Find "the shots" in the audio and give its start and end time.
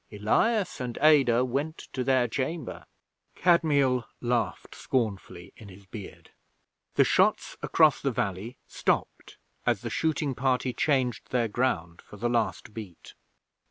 6.95-7.55